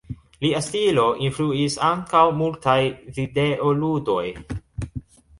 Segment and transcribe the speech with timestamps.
[0.43, 2.77] Lia stilo influis ankaŭ multaj
[3.19, 4.23] videoludoj.